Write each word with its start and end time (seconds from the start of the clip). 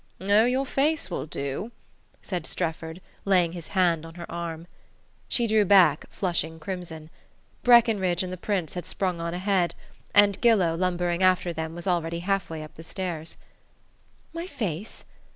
"Oh, 0.19 0.45
your 0.45 0.65
face 0.65 1.11
will 1.11 1.27
do," 1.27 1.71
said 2.23 2.47
Strefford, 2.47 3.01
laying 3.23 3.51
his 3.51 3.67
hand 3.77 4.03
on 4.03 4.15
her 4.15 4.25
arm. 4.31 4.65
She 5.27 5.45
drew 5.45 5.63
back, 5.63 6.05
flushing 6.09 6.59
crimson. 6.59 7.11
Breckenridge 7.61 8.23
and 8.23 8.33
the 8.33 8.35
Prince 8.35 8.73
had 8.73 8.87
sprung 8.87 9.21
on 9.21 9.35
ahead, 9.35 9.75
and 10.15 10.41
Gillow, 10.41 10.73
lumbering 10.75 11.21
after 11.21 11.53
them, 11.53 11.75
was 11.75 11.85
already 11.85 12.21
halfway 12.21 12.63
up 12.63 12.73
the 12.73 12.81
stairs. 12.81 13.37
"My 14.33 14.47
face? 14.47 15.05